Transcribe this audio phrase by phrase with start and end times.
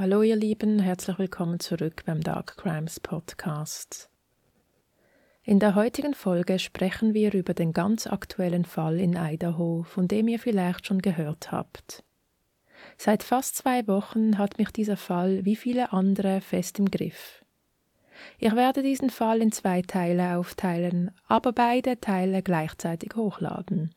[0.00, 4.08] Hallo ihr Lieben, herzlich willkommen zurück beim Dark Crimes Podcast.
[5.42, 10.28] In der heutigen Folge sprechen wir über den ganz aktuellen Fall in Idaho, von dem
[10.28, 12.02] ihr vielleicht schon gehört habt.
[12.96, 17.44] Seit fast zwei Wochen hat mich dieser Fall wie viele andere fest im Griff.
[18.38, 23.94] Ich werde diesen Fall in zwei Teile aufteilen, aber beide Teile gleichzeitig hochladen.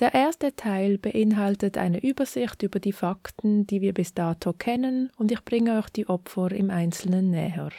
[0.00, 5.30] Der erste Teil beinhaltet eine Übersicht über die Fakten, die wir bis dato kennen, und
[5.30, 7.70] ich bringe euch die Opfer im Einzelnen näher.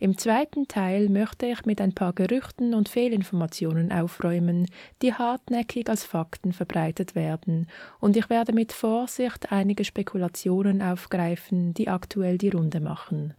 [0.00, 4.66] Im zweiten Teil möchte ich mit ein paar Gerüchten und Fehlinformationen aufräumen,
[5.00, 7.68] die hartnäckig als Fakten verbreitet werden,
[8.00, 13.34] und ich werde mit Vorsicht einige Spekulationen aufgreifen, die aktuell die Runde machen.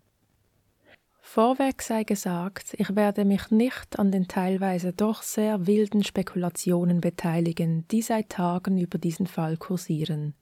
[1.35, 7.87] Vorweg sei gesagt, ich werde mich nicht an den teilweise doch sehr wilden Spekulationen beteiligen,
[7.87, 10.35] die seit Tagen über diesen Fall kursieren.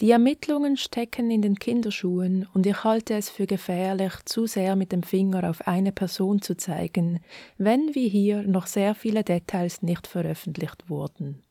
[0.00, 4.90] Die Ermittlungen stecken in den Kinderschuhen und ich halte es für gefährlich, zu sehr mit
[4.90, 7.20] dem Finger auf eine Person zu zeigen,
[7.56, 11.44] wenn wie hier noch sehr viele Details nicht veröffentlicht wurden.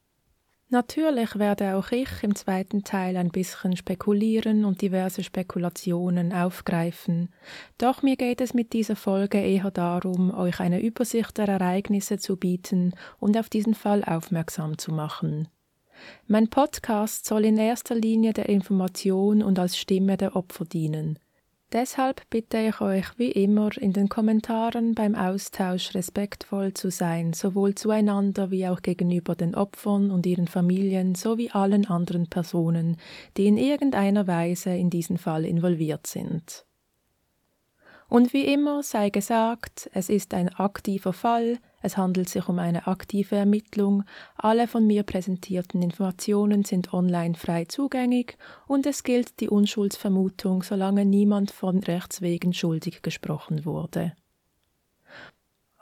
[0.71, 7.29] Natürlich werde auch ich im zweiten Teil ein bisschen spekulieren und diverse Spekulationen aufgreifen,
[7.79, 12.37] doch mir geht es mit dieser Folge eher darum, euch eine Übersicht der Ereignisse zu
[12.37, 15.47] bieten und auf diesen Fall aufmerksam zu machen.
[16.27, 21.17] Mein Podcast soll in erster Linie der Information und als Stimme der Opfer dienen.
[21.71, 27.75] Deshalb bitte ich euch wie immer in den Kommentaren beim Austausch respektvoll zu sein, sowohl
[27.75, 32.97] zueinander wie auch gegenüber den Opfern und ihren Familien sowie allen anderen Personen,
[33.37, 36.65] die in irgendeiner Weise in diesen Fall involviert sind.
[38.07, 42.87] Und wie immer sei gesagt, es ist ein aktiver Fall, es handelt sich um eine
[42.87, 44.03] aktive Ermittlung,
[44.35, 51.05] alle von mir präsentierten Informationen sind online frei zugänglich und es gilt die Unschuldsvermutung, solange
[51.05, 54.13] niemand von Rechts wegen schuldig gesprochen wurde.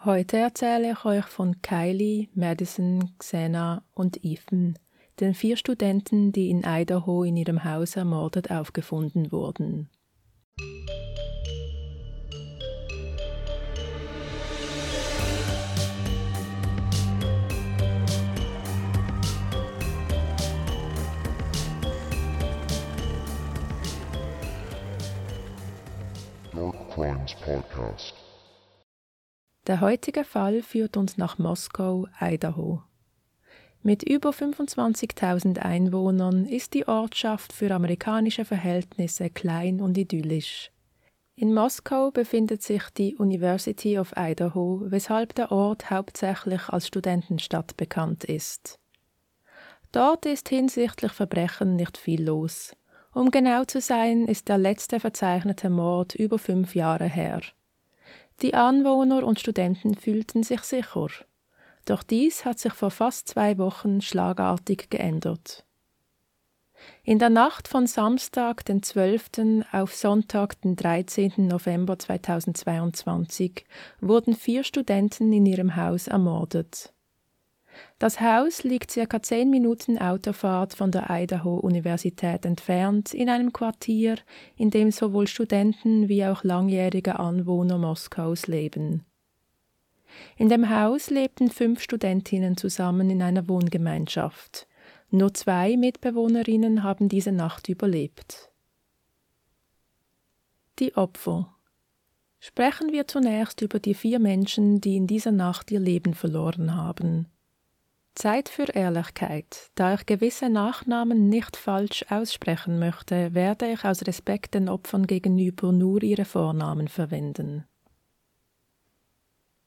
[0.05, 4.77] Heute erzähle ich euch von Kylie, Madison, Xena und Ethan,
[5.19, 9.89] den vier Studenten, die in Idaho in ihrem Haus ermordet aufgefunden wurden.
[26.97, 28.15] Crimes Podcast.
[29.67, 32.81] Der heutige Fall führt uns nach Moskau, Idaho.
[33.83, 40.71] Mit über 25.000 Einwohnern ist die Ortschaft für amerikanische Verhältnisse klein und idyllisch.
[41.35, 48.23] In Moskau befindet sich die University of Idaho, weshalb der Ort hauptsächlich als Studentenstadt bekannt
[48.23, 48.79] ist.
[49.91, 52.75] Dort ist hinsichtlich Verbrechen nicht viel los.
[53.17, 57.41] Um genau zu sein, ist der letzte verzeichnete Mord über fünf Jahre her.
[58.43, 61.07] Die Anwohner und Studenten fühlten sich sicher.
[61.85, 65.65] Doch dies hat sich vor fast zwei Wochen schlagartig geändert.
[67.01, 69.63] In der Nacht von Samstag, den 12.
[69.71, 71.33] auf Sonntag, den 13.
[71.37, 73.65] November 2022,
[73.99, 76.93] wurden vier Studenten in ihrem Haus ermordet.
[77.99, 84.17] Das Haus liegt circa zehn Minuten Autofahrt von der Idaho-Universität entfernt in einem Quartier,
[84.55, 89.05] in dem sowohl Studenten wie auch langjährige Anwohner Moskaus leben.
[90.37, 94.67] In dem Haus lebten fünf Studentinnen zusammen in einer Wohngemeinschaft.
[95.09, 98.51] Nur zwei Mitbewohnerinnen haben diese Nacht überlebt.
[100.79, 101.53] Die Opfer
[102.39, 107.27] Sprechen wir zunächst über die vier Menschen, die in dieser Nacht ihr Leben verloren haben.
[108.17, 109.69] Zeit für Ehrlichkeit.
[109.75, 115.71] Da ich gewisse Nachnamen nicht falsch aussprechen möchte, werde ich aus Respekt den Opfern gegenüber
[115.71, 117.65] nur ihre Vornamen verwenden.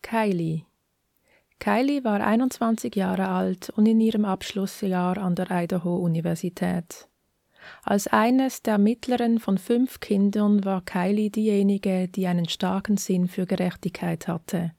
[0.02, 0.64] Kylie
[1.60, 7.08] Kylie war 21 Jahre alt und in ihrem Abschlussjahr an der Idaho-Universität.
[7.82, 13.46] Als eines der mittleren von fünf Kindern war Kylie diejenige, die einen starken Sinn für
[13.46, 14.72] Gerechtigkeit hatte.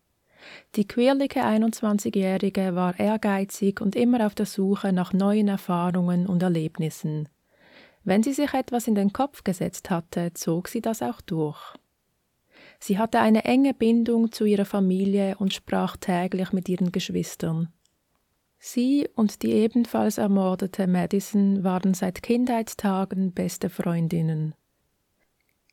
[0.75, 7.29] Die quirlige 21-Jährige war ehrgeizig und immer auf der Suche nach neuen Erfahrungen und Erlebnissen.
[8.03, 11.75] Wenn sie sich etwas in den Kopf gesetzt hatte, zog sie das auch durch.
[12.79, 17.71] Sie hatte eine enge Bindung zu ihrer Familie und sprach täglich mit ihren Geschwistern.
[18.57, 24.55] Sie und die ebenfalls ermordete Madison waren seit Kindheitstagen beste Freundinnen.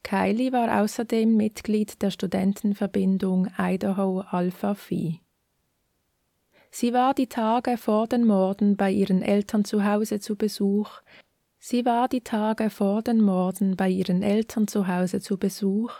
[0.02, 5.20] Kylie war außerdem Mitglied der Studentenverbindung Idaho Alpha Phi.
[6.70, 11.00] Sie war die Tage vor den Morden bei ihren Eltern zu Hause zu Besuch,
[11.60, 15.92] Sie war die Tage vor den Morden bei ihren Eltern zu Hause zu Besuch,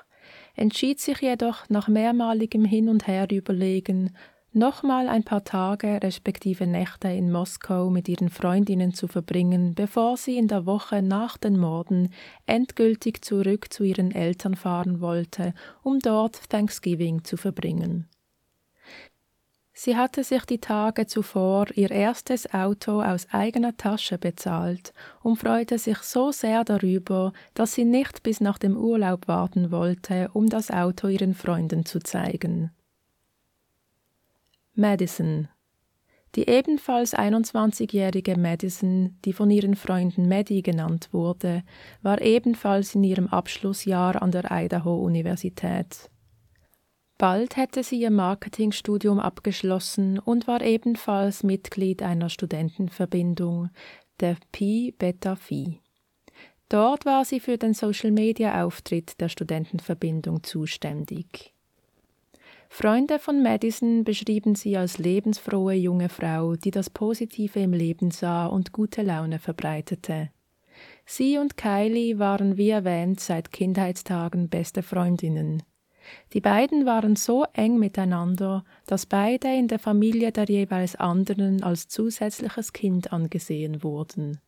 [0.55, 4.17] entschied sich jedoch nach mehrmaligem Hin und Her überlegen,
[4.59, 10.37] nochmal ein paar Tage respektive Nächte in Moskau mit ihren Freundinnen zu verbringen, bevor sie
[10.37, 12.13] in der Woche nach den Morden
[12.47, 18.09] endgültig zurück zu ihren Eltern fahren wollte, um dort Thanksgiving zu verbringen.
[19.81, 25.79] Sie hatte sich die Tage zuvor ihr erstes Auto aus eigener Tasche bezahlt und freute
[25.79, 30.73] sich so sehr darüber, dass sie nicht bis nach dem Urlaub warten wollte, um das
[30.73, 32.73] Auto ihren Freunden zu zeigen.
[34.79, 35.49] Madison
[36.37, 41.65] Die ebenfalls 21-jährige Madison, die von ihren Freunden Maddie genannt wurde,
[42.01, 46.09] war ebenfalls in ihrem Abschlussjahr an der Idaho-Universität.
[47.19, 53.71] Bald hätte sie ihr Marketingstudium abgeschlossen und war ebenfalls Mitglied einer Studentenverbindung,
[54.21, 55.81] der Pi Beta Phi.
[56.69, 61.53] Dort war sie für den Social-Media-Auftritt der Studentenverbindung zuständig.
[62.69, 68.47] Freunde von Madison beschrieben sie als lebensfrohe junge Frau, die das Positive im Leben sah
[68.47, 70.31] und gute Laune verbreitete.
[71.05, 75.63] Sie und Kylie waren wie erwähnt seit Kindheitstagen beste Freundinnen.
[76.33, 81.89] Die beiden waren so eng miteinander, dass beide in der Familie der jeweils anderen als
[81.89, 84.41] zusätzliches Kind angesehen wurden.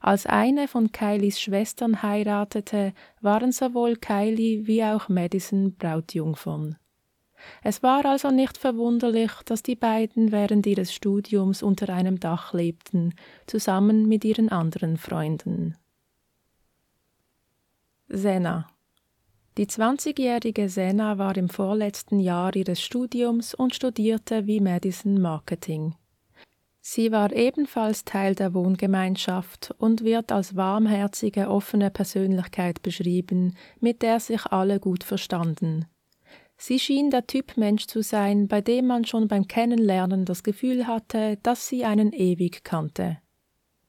[0.00, 6.76] Als eine von Kylies Schwestern heiratete, waren sowohl Kylie wie auch Madison Brautjungfern.
[7.62, 13.14] Es war also nicht verwunderlich, dass die beiden während ihres Studiums unter einem Dach lebten,
[13.46, 15.76] zusammen mit ihren anderen Freunden.
[18.08, 18.66] Sena
[19.56, 25.94] die 20-jährige Sena war im vorletzten Jahr ihres Studiums und studierte wie Madison Marketing.
[26.80, 34.18] Sie war ebenfalls Teil der Wohngemeinschaft und wird als warmherzige, offene Persönlichkeit beschrieben, mit der
[34.18, 35.86] sich alle gut verstanden.
[36.56, 40.86] Sie schien der Typ Mensch zu sein, bei dem man schon beim Kennenlernen das Gefühl
[40.86, 43.18] hatte, dass sie einen ewig kannte.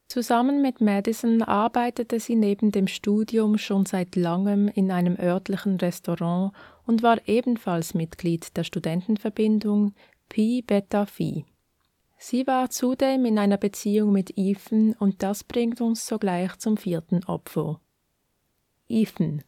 [0.08, 6.54] Zusammen mit Madison arbeitete sie neben dem Studium schon seit langem in einem örtlichen Restaurant
[6.86, 9.94] und war ebenfalls Mitglied der Studentenverbindung
[10.30, 11.46] Pi Beta Phi.
[12.18, 17.24] Sie war zudem in einer Beziehung mit Ethan und das bringt uns sogleich zum vierten
[17.26, 17.82] Opfer.
[18.88, 19.44] Ethan.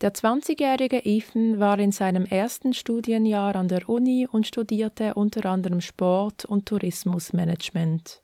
[0.00, 5.80] Der 20-jährige Ethan war in seinem ersten Studienjahr an der Uni und studierte unter anderem
[5.80, 8.22] Sport und Tourismusmanagement.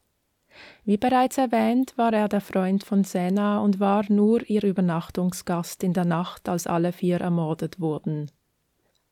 [0.84, 5.92] Wie bereits erwähnt, war er der Freund von Sena und war nur ihr Übernachtungsgast in
[5.94, 8.30] der Nacht, als alle vier ermordet wurden.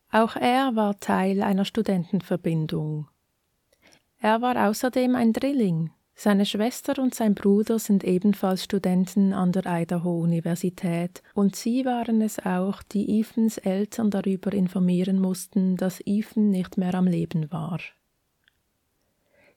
[0.09, 3.09] Auch er war Teil einer Studentenverbindung.
[4.19, 5.91] Er war außerdem ein Drilling.
[6.15, 12.39] Seine Schwester und sein Bruder sind ebenfalls Studenten an der Idaho-Universität und sie waren es
[12.39, 17.79] auch, die Ethans Eltern darüber informieren mussten, dass Ethan nicht mehr am Leben war.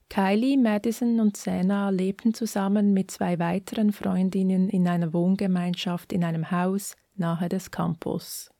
[0.08, 6.50] Kylie, Madison und Sena lebten zusammen mit zwei weiteren Freundinnen in einer Wohngemeinschaft in einem
[6.50, 8.50] Haus nahe des Campus.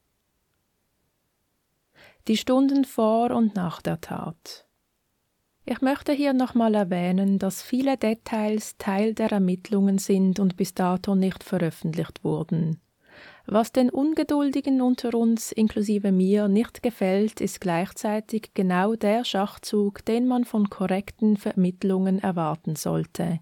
[2.28, 4.65] Die Stunden vor und nach der Tat.
[5.68, 11.16] Ich möchte hier nochmal erwähnen, dass viele Details Teil der Ermittlungen sind und bis dato
[11.16, 12.80] nicht veröffentlicht wurden.
[13.46, 20.28] Was den Ungeduldigen unter uns, inklusive mir, nicht gefällt, ist gleichzeitig genau der Schachzug, den
[20.28, 23.40] man von korrekten Vermittlungen erwarten sollte.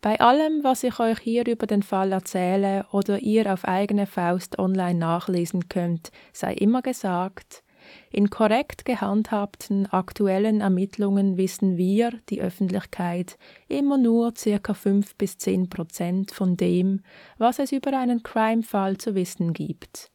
[0.00, 4.58] Bei allem, was ich euch hier über den Fall erzähle oder ihr auf eigene Faust
[4.58, 7.62] online nachlesen könnt, sei immer gesagt,
[8.10, 13.38] in korrekt gehandhabten aktuellen Ermittlungen wissen wir, die Öffentlichkeit,
[13.68, 17.00] immer nur circa 5 bis 10 Prozent von dem,
[17.38, 20.10] was es über einen Crime-Fall zu wissen gibt.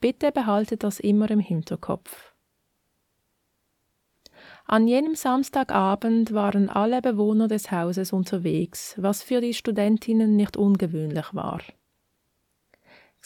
[0.00, 2.32] Bitte behaltet das immer im Hinterkopf.
[4.66, 11.32] An jenem Samstagabend waren alle Bewohner des Hauses unterwegs, was für die Studentinnen nicht ungewöhnlich
[11.32, 11.60] war.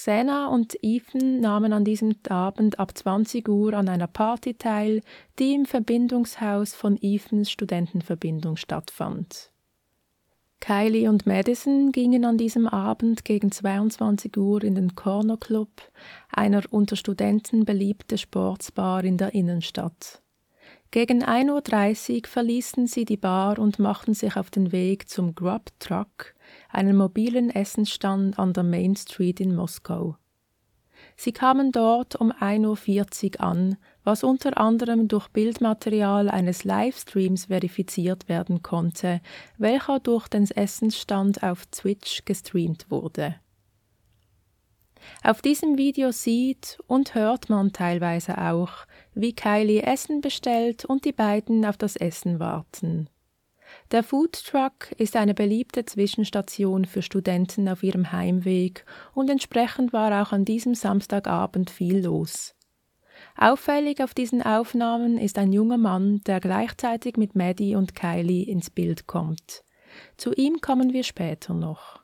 [0.03, 5.03] Xena und Ethan nahmen an diesem Abend ab 20 Uhr an einer Party teil,
[5.39, 9.51] die im Verbindungshaus von Ethans Studentenverbindung stattfand.
[10.61, 15.83] Kylie und Madison gingen an diesem Abend gegen 22 Uhr in den Corner Club,
[16.33, 20.23] einer unter Studenten beliebte Sportsbar in der Innenstadt.
[20.93, 25.71] Gegen 1.30 Uhr verließen sie die Bar und machten sich auf den Weg zum Grub
[25.79, 26.35] Truck,
[26.71, 30.17] einen mobilen Essensstand an der Main Street in Moskau.
[31.17, 38.29] Sie kamen dort um 1.40 Uhr an, was unter anderem durch Bildmaterial eines Livestreams verifiziert
[38.29, 39.21] werden konnte,
[39.59, 43.37] welcher durch den Essensstand auf Twitch gestreamt wurde.
[45.23, 48.71] Auf diesem Video sieht und hört man teilweise auch,
[49.15, 53.09] wie Kylie Essen bestellt und die beiden auf das Essen warten.
[53.91, 60.23] Der Food Truck ist eine beliebte Zwischenstation für Studenten auf ihrem Heimweg und entsprechend war
[60.23, 62.55] auch an diesem Samstagabend viel los.
[63.37, 68.71] Auffällig auf diesen Aufnahmen ist ein junger Mann, der gleichzeitig mit Maddie und Kylie ins
[68.71, 69.65] Bild kommt.
[70.17, 72.00] Zu ihm kommen wir später noch.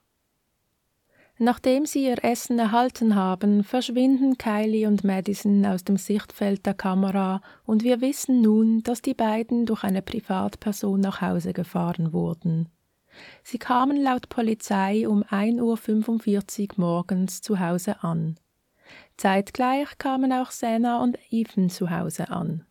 [1.38, 7.42] Nachdem sie ihr Essen erhalten haben, verschwinden Kylie und Madison aus dem Sichtfeld der Kamera
[7.66, 12.70] und wir wissen nun, dass die beiden durch eine Privatperson nach Hause gefahren wurden.
[13.42, 18.38] Sie kamen laut Polizei um 1.45 Uhr morgens zu Hause an.
[19.18, 22.64] Zeitgleich kamen auch Senna und Ethan zu Hause an.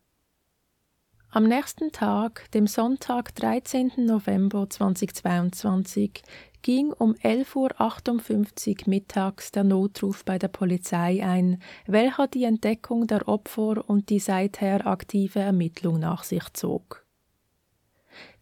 [1.30, 3.92] Am nächsten Tag, dem Sonntag, 13.
[3.98, 6.22] November 2022,
[6.66, 13.28] ging um 11.58 Uhr mittags der Notruf bei der Polizei ein, welcher die Entdeckung der
[13.28, 17.06] Opfer und die seither aktive Ermittlung nach sich zog.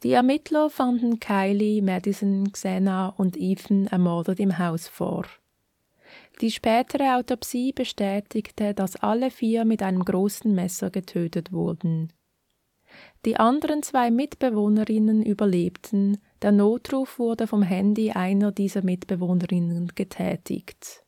[0.02, 5.26] Die Ermittler fanden Kylie, Madison, Xena und Ethan ermordet im Haus vor.
[6.40, 12.11] Die spätere Autopsie bestätigte, dass alle vier mit einem großen Messer getötet wurden.
[13.25, 21.04] Die anderen zwei Mitbewohnerinnen überlebten, der Notruf wurde vom Handy einer dieser Mitbewohnerinnen getätigt.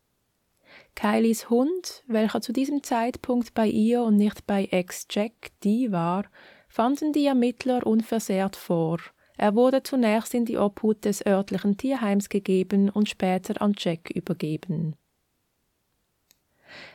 [0.95, 6.25] Kylies Hund, welcher zu diesem Zeitpunkt bei ihr und nicht bei Ex-Jack die war,
[6.71, 8.99] fanden die Ermittler unversehrt vor.
[9.37, 14.97] Er wurde zunächst in die Obhut des örtlichen Tierheims gegeben und später an Jack übergeben.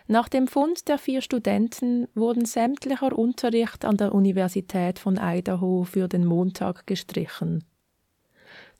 [0.07, 6.07] Nach dem Fund der vier Studenten wurden sämtlicher Unterricht an der Universität von Idaho für
[6.07, 7.63] den Montag gestrichen.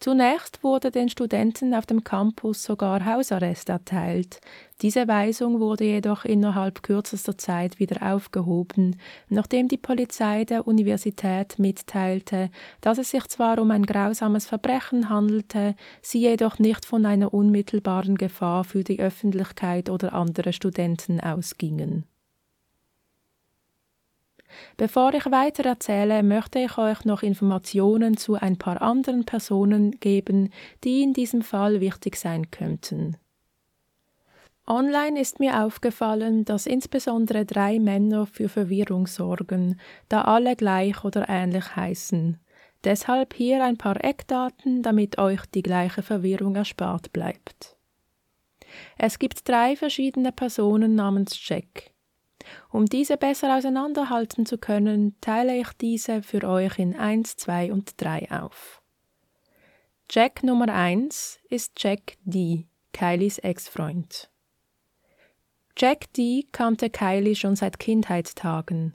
[0.02, 4.42] Zunächst wurde den Studenten auf dem Campus sogar Hausarrest erteilt.
[4.82, 8.96] Diese Weisung wurde jedoch innerhalb kürzester Zeit wieder aufgehoben,
[9.30, 12.50] nachdem die Polizei der Universität mitteilte,
[12.82, 18.18] dass es sich zwar um ein grausames Verbrechen handelte, sie jedoch nicht von einer unmittelbaren
[18.18, 22.11] Gefahr für die Öffentlichkeit oder andere Studenten ausgingen.
[24.78, 30.52] Bevor ich weiter erzähle, möchte ich euch noch Informationen zu ein paar anderen Personen geben,
[30.84, 33.18] die in diesem Fall wichtig sein könnten.
[34.68, 41.28] Online ist mir aufgefallen, dass insbesondere drei Männer für Verwirrung sorgen, da alle gleich oder
[41.28, 42.40] ähnlich heißen.
[42.84, 47.76] Deshalb hier ein paar Eckdaten, damit euch die gleiche Verwirrung erspart bleibt.
[48.98, 51.91] Es gibt drei verschiedene Personen namens Jack.
[52.72, 58.02] Um diese besser auseinanderhalten zu können, teile ich diese für euch in 1, 2 und
[58.02, 58.82] 3 auf.
[60.10, 64.30] Jack Nummer 1 ist Jack D., Kylies Ex-Freund.
[65.78, 66.46] Jack D.
[66.52, 68.94] kannte Kylie schon seit Kindheitstagen.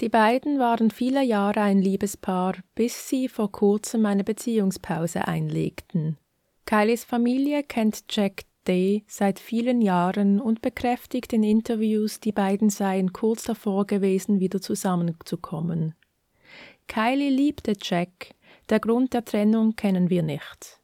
[0.00, 6.18] Die beiden waren viele Jahre ein Liebespaar, bis sie vor kurzem eine Beziehungspause einlegten.
[6.66, 13.12] Kylies Familie kennt Jack Day seit vielen Jahren und bekräftigt in Interviews, die beiden seien
[13.12, 15.94] kurz davor gewesen, wieder zusammenzukommen.
[16.88, 18.34] Kylie liebte Jack,
[18.68, 20.80] der Grund der Trennung kennen wir nicht.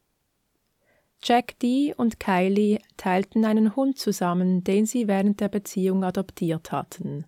[1.23, 1.95] Jack D.
[1.95, 7.27] und Kylie teilten einen Hund zusammen, den sie während der Beziehung adoptiert hatten.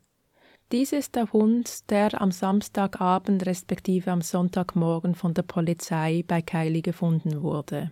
[0.73, 6.81] Dies ist der Hund, der am Samstagabend respektive am Sonntagmorgen von der Polizei bei Kylie
[6.81, 7.91] gefunden wurde.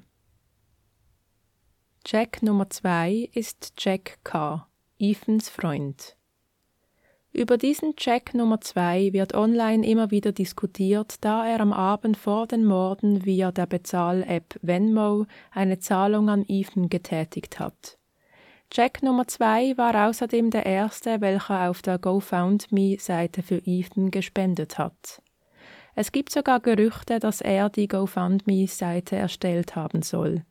[2.07, 4.67] Jack Nummer 2 ist Jack K.,
[4.99, 6.17] Ethans Freund.
[7.31, 12.47] Über diesen Jack Nummer 2 wird online immer wieder diskutiert, da er am Abend vor
[12.47, 17.99] den Morden via der Bezahl-App Venmo eine Zahlung an Ethan getätigt hat.
[18.73, 25.23] Jack Nummer 2 war außerdem der erste, welcher auf der GoFundMe-Seite für Ethan gespendet hat.
[25.95, 30.45] Es gibt sogar Gerüchte, dass er die GoFundMe-Seite erstellt haben soll.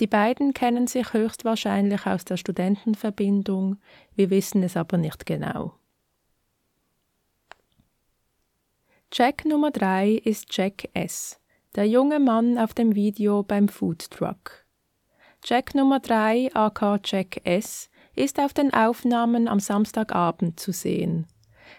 [0.00, 3.76] Die beiden kennen sich höchstwahrscheinlich aus der Studentenverbindung,
[4.14, 5.74] wir wissen es aber nicht genau.
[9.12, 11.38] Jack Nummer 3 ist Jack S.,
[11.74, 14.64] der junge Mann auf dem Video beim Food Truck.
[15.44, 21.26] Jack Nummer 3, aka Jack S., ist auf den Aufnahmen am Samstagabend zu sehen.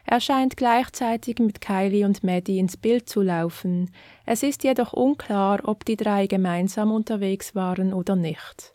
[0.05, 3.91] Er scheint gleichzeitig mit Kylie und Maddie ins Bild zu laufen.
[4.25, 8.73] Es ist jedoch unklar, ob die drei gemeinsam unterwegs waren oder nicht.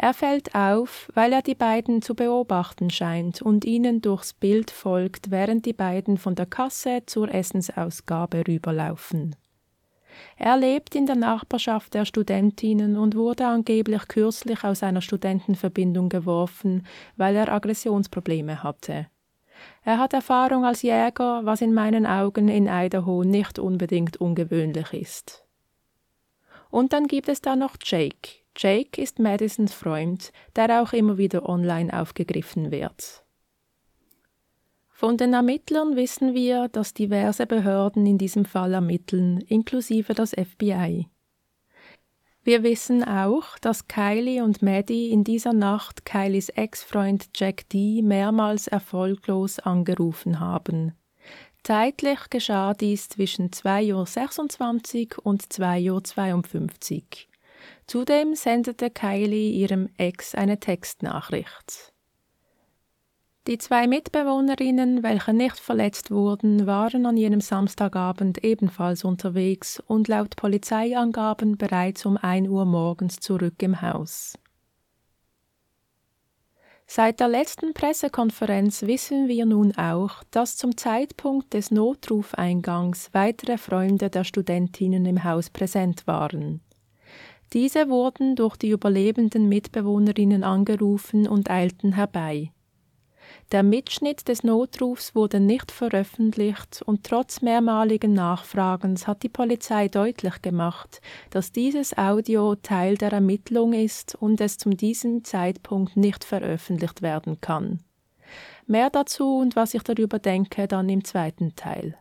[0.00, 5.32] Er fällt auf, weil er die beiden zu beobachten scheint und ihnen durchs Bild folgt,
[5.32, 9.34] während die beiden von der Kasse zur Essensausgabe rüberlaufen.
[10.36, 16.86] Er lebt in der Nachbarschaft der Studentinnen und wurde angeblich kürzlich aus einer Studentenverbindung geworfen,
[17.16, 19.08] weil er Aggressionsprobleme hatte.
[19.84, 25.44] Er hat Erfahrung als Jäger, was in meinen Augen in Idaho nicht unbedingt ungewöhnlich ist.
[26.70, 28.40] Und dann gibt es da noch Jake.
[28.56, 33.24] Jake ist Madisons Freund, der auch immer wieder online aufgegriffen wird.
[34.88, 41.06] Von den Ermittlern wissen wir, dass diverse Behörden in diesem Fall ermitteln, inklusive das FBI.
[42.48, 48.68] Wir wissen auch, dass Kylie und Maddie in dieser Nacht Kylies Ex-Freund Jack D mehrmals
[48.68, 50.94] erfolglos angerufen haben.
[51.62, 57.02] Zeitlich geschah dies zwischen 2.26 Uhr und 2.52 Uhr.
[57.86, 61.92] Zudem sendete Kylie ihrem Ex eine Textnachricht.
[63.48, 70.36] Die zwei Mitbewohnerinnen, welche nicht verletzt wurden, waren an jenem Samstagabend ebenfalls unterwegs und laut
[70.36, 74.38] Polizeiangaben bereits um 1 Uhr morgens zurück im Haus.
[76.86, 84.10] Seit der letzten Pressekonferenz wissen wir nun auch, dass zum Zeitpunkt des Notrufeingangs weitere Freunde
[84.10, 86.60] der Studentinnen im Haus präsent waren.
[87.54, 92.52] Diese wurden durch die überlebenden Mitbewohnerinnen angerufen und eilten herbei.
[93.50, 100.42] Der Mitschnitt des Notrufs wurde nicht veröffentlicht und trotz mehrmaligen Nachfragens hat die Polizei deutlich
[100.42, 101.00] gemacht,
[101.30, 107.40] dass dieses Audio Teil der Ermittlung ist und es zum diesem Zeitpunkt nicht veröffentlicht werden
[107.40, 107.80] kann.
[108.66, 111.96] Mehr dazu und was ich darüber denke, dann im zweiten Teil.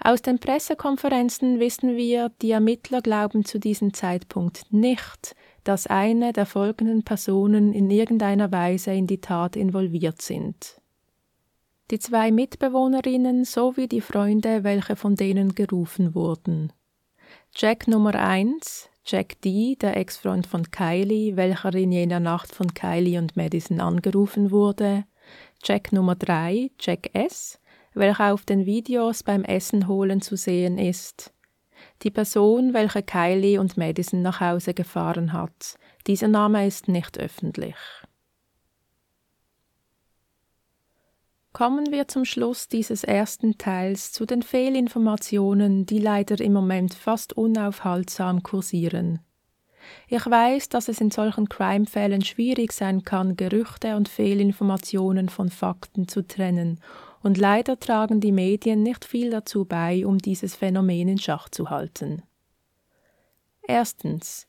[0.00, 5.34] Aus den Pressekonferenzen wissen wir, die Ermittler glauben zu diesem Zeitpunkt nicht,
[5.64, 10.80] dass eine der folgenden Personen in irgendeiner Weise in die Tat involviert sind.
[11.90, 16.72] Die zwei Mitbewohnerinnen sowie die Freunde, welche von denen gerufen wurden.
[17.54, 23.18] Jack Nummer 1, Jack D., der Ex-Freund von Kylie, welcher in jener Nacht von Kylie
[23.18, 25.04] und Madison angerufen wurde.
[25.64, 27.58] Jack Nummer 3, Jack S.,
[27.94, 31.32] welcher auf den Videos beim Essen holen zu sehen ist
[32.02, 35.76] die Person, welche Kylie und Madison nach Hause gefahren hat.
[36.06, 37.76] Dieser Name ist nicht öffentlich.
[41.52, 47.32] Kommen wir zum Schluss dieses ersten Teils zu den Fehlinformationen, die leider im Moment fast
[47.32, 49.20] unaufhaltsam kursieren.
[50.06, 56.06] Ich weiß, dass es in solchen Crime-Fällen schwierig sein kann, Gerüchte und Fehlinformationen von Fakten
[56.06, 56.80] zu trennen
[57.22, 61.70] und leider tragen die Medien nicht viel dazu bei, um dieses Phänomen in Schach zu
[61.70, 62.22] halten.
[63.66, 64.46] Erstens.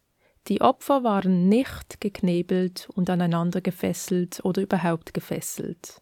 [0.47, 6.01] Die Opfer waren nicht geknebelt und aneinander gefesselt oder überhaupt gefesselt.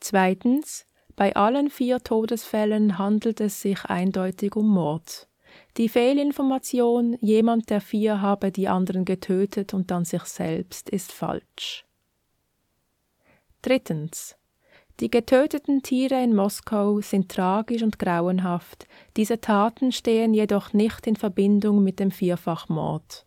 [0.00, 0.86] Zweitens.
[1.16, 5.28] Bei allen vier Todesfällen handelt es sich eindeutig um Mord.
[5.76, 11.84] Die Fehlinformation, jemand der vier habe die anderen getötet und dann sich selbst, ist falsch.
[13.62, 14.36] Drittens.
[15.00, 21.16] Die getöteten Tiere in Moskau sind tragisch und grauenhaft, diese Taten stehen jedoch nicht in
[21.16, 23.26] Verbindung mit dem Vierfachmord.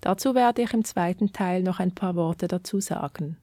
[0.00, 3.36] Dazu werde ich im zweiten Teil noch ein paar Worte dazu sagen.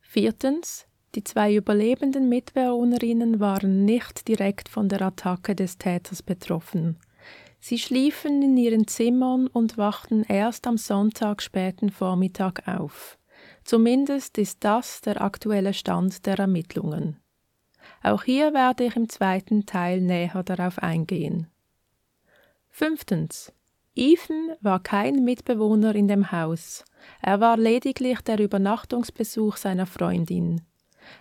[0.00, 0.86] Viertens.
[1.16, 6.98] Die zwei überlebenden Mitbewohnerinnen waren nicht direkt von der Attacke des Täters betroffen.
[7.58, 13.19] Sie schliefen in ihren Zimmern und wachten erst am Sonntag späten Vormittag auf.
[13.64, 17.16] Zumindest ist das der aktuelle Stand der Ermittlungen.
[18.02, 21.48] Auch hier werde ich im zweiten Teil näher darauf eingehen.
[22.68, 23.52] Fünftens.
[23.94, 26.84] Ethan war kein Mitbewohner in dem Haus.
[27.20, 30.62] Er war lediglich der Übernachtungsbesuch seiner Freundin.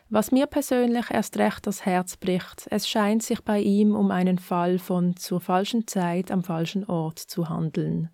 [0.09, 4.37] Was mir persönlich erst recht das Herz bricht, es scheint sich bei ihm um einen
[4.37, 8.09] Fall von zur falschen Zeit am falschen Ort zu handeln.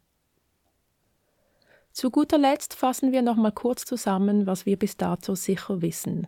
[1.95, 6.27] Zu guter Letzt fassen wir noch mal kurz zusammen, was wir bis dato sicher wissen.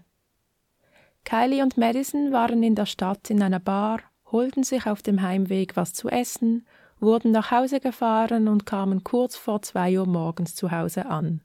[1.25, 3.99] Kylie und Madison waren in der Stadt in einer Bar,
[4.32, 6.65] holten sich auf dem Heimweg was zu essen,
[7.01, 11.41] wurden nach Hause gefahren und kamen kurz vor zwei Uhr morgens zu Hause an.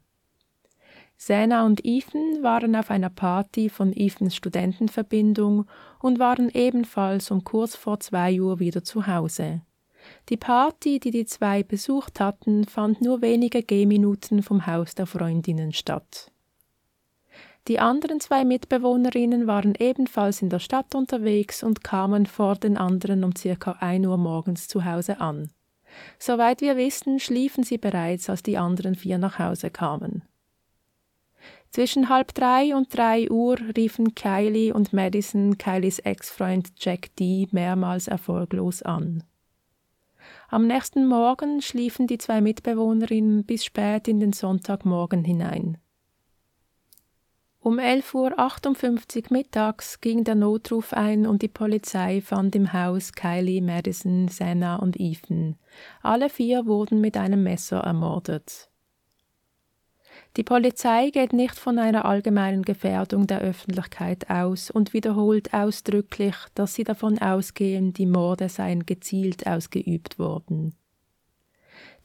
[1.17, 5.67] Sena und Ethan waren auf einer Party von Ethans Studentenverbindung
[5.99, 9.63] und waren ebenfalls um kurz vor zwei Uhr wieder zu Hause.
[10.29, 15.73] Die Party, die die zwei besucht hatten, fand nur wenige Gehminuten vom Haus der Freundinnen
[15.73, 16.31] statt.
[17.69, 23.23] Die anderen zwei Mitbewohnerinnen waren ebenfalls in der Stadt unterwegs und kamen vor den anderen
[23.23, 25.51] um circa ein Uhr morgens zu Hause an.
[26.19, 30.23] Soweit wir wissen, schliefen sie bereits, als die anderen vier nach Hause kamen.
[31.71, 37.49] Zwischen halb drei und drei Uhr riefen Kylie und Madison Kylies Ex-Freund Jack D.
[37.51, 39.25] mehrmals erfolglos an.
[40.53, 45.79] Am nächsten Morgen schliefen die zwei Mitbewohnerinnen bis spät in den Sonntagmorgen hinein.
[47.59, 53.63] Um 11.58 Uhr mittags ging der Notruf ein und die Polizei fand im Haus Kylie,
[53.63, 55.57] Madison, Senna und Ethan.
[56.03, 58.69] Alle vier wurden mit einem Messer ermordet.
[60.37, 66.75] Die Polizei geht nicht von einer allgemeinen Gefährdung der Öffentlichkeit aus und wiederholt ausdrücklich, dass
[66.75, 70.75] sie davon ausgehen, die Morde seien gezielt ausgeübt worden.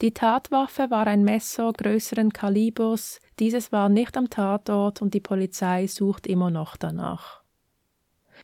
[0.02, 5.86] Die Tatwaffe war ein Messer größeren Kalibers, dieses war nicht am Tatort und die Polizei
[5.86, 7.42] sucht immer noch danach.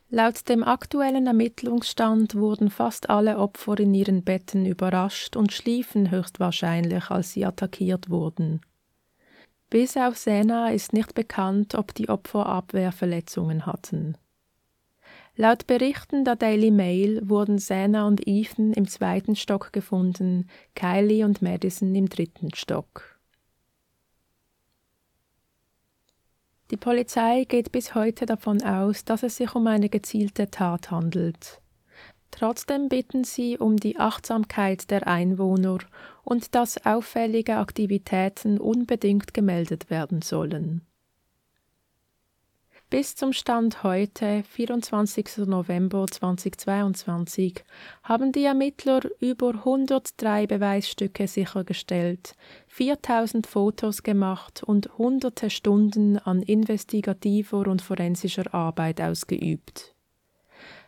[0.09, 7.11] Laut dem aktuellen Ermittlungsstand wurden fast alle Opfer in ihren Betten überrascht und schliefen höchstwahrscheinlich,
[7.11, 8.61] als sie attackiert wurden.
[9.75, 14.17] Bis auf Sena ist nicht bekannt, ob die Opfer Abwehrverletzungen hatten.
[15.35, 21.43] Laut Berichten der Daily Mail wurden Sena und Ethan im zweiten Stock gefunden, Kylie und
[21.43, 23.19] Madison im dritten Stock.
[26.71, 31.61] Die Polizei geht bis heute davon aus, dass es sich um eine gezielte Tat handelt.
[32.37, 35.79] Trotzdem bitten sie um die Achtsamkeit der Einwohner
[36.25, 40.81] und dass auffällige Aktivitäten unbedingt gemeldet werden sollen.
[42.91, 45.47] Bis zum Stand heute, 24.
[45.47, 47.63] November 2022,
[48.03, 52.35] haben die Ermittler über 103 Beweisstücke sichergestellt,
[52.67, 59.94] 4000 Fotos gemacht und hunderte Stunden an investigativer und forensischer Arbeit ausgeübt.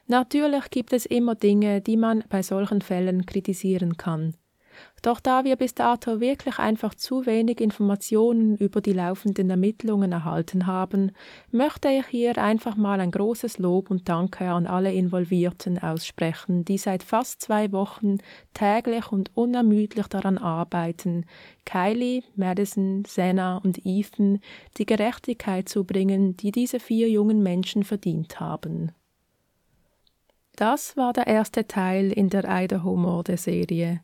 [0.09, 4.35] Natürlich gibt es immer Dinge, die man bei solchen Fällen kritisieren kann.
[5.03, 10.67] Doch da wir bis dato wirklich einfach zu wenig Informationen über die laufenden Ermittlungen erhalten
[10.67, 11.13] haben,
[11.51, 16.79] möchte ich hier einfach mal ein großes Lob und Danke an alle Involvierten aussprechen, die
[16.79, 18.19] seit fast zwei Wochen
[18.55, 21.25] täglich und unermüdlich daran arbeiten,
[21.65, 24.41] Kylie, Madison, Senna und Ethan
[24.77, 28.93] die Gerechtigkeit zu bringen, die diese vier jungen Menschen verdient haben.
[30.57, 34.01] Das war der erste Teil in der Idaho-Morde-Serie.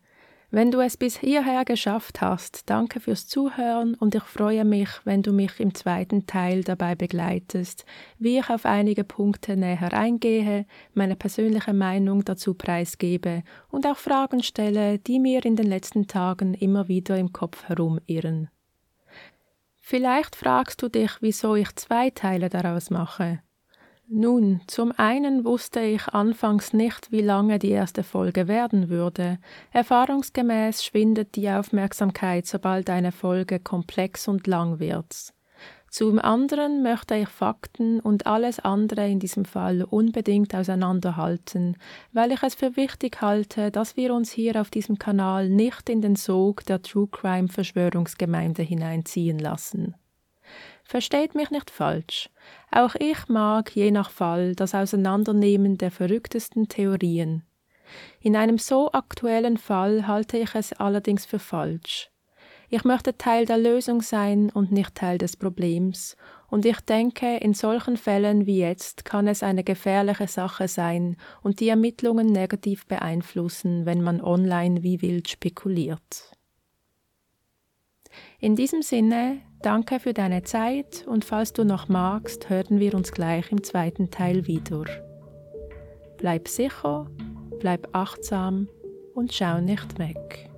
[0.51, 5.23] Wenn du es bis hierher geschafft hast, danke fürs Zuhören und ich freue mich, wenn
[5.23, 7.87] du mich im zweiten Teil dabei begleitest,
[8.19, 14.43] wie ich auf einige Punkte näher eingehe, meine persönliche Meinung dazu preisgebe und auch Fragen
[14.43, 18.51] stelle, die mir in den letzten Tagen immer wieder im Kopf herumirren.
[19.79, 23.41] Vielleicht fragst du dich, wieso ich zwei Teile daraus mache.
[24.15, 29.39] Nun, zum einen wusste ich anfangs nicht, wie lange die erste Folge werden würde.
[29.71, 35.33] Erfahrungsgemäß schwindet die Aufmerksamkeit, sobald eine Folge komplex und lang wird.
[35.89, 41.79] Zum anderen möchte ich Fakten und alles andere in diesem Fall unbedingt auseinanderhalten,
[42.13, 46.03] weil ich es für wichtig halte, dass wir uns hier auf diesem Kanal nicht in
[46.03, 49.95] den Sog der True Crime Verschwörungsgemeinde hineinziehen lassen.
[50.93, 52.29] Versteht mich nicht falsch.
[52.71, 57.47] Auch ich mag je nach Fall das Auseinandernehmen der verrücktesten Theorien.
[58.21, 62.11] In einem so aktuellen Fall halte ich es allerdings für falsch.
[62.69, 66.15] Ich möchte Teil der Lösung sein und nicht Teil des Problems,
[66.51, 71.61] und ich denke, in solchen Fällen wie jetzt kann es eine gefährliche Sache sein und
[71.61, 76.32] die Ermittlungen negativ beeinflussen, wenn man online wie wild spekuliert.
[78.43, 83.13] In diesem Sinne, danke für deine Zeit und falls du noch magst, hören wir uns
[83.13, 84.85] gleich im zweiten Teil wieder.
[86.19, 87.07] Bleib sicher,
[87.61, 88.69] bleib achtsam
[89.15, 90.51] und schau nicht weg.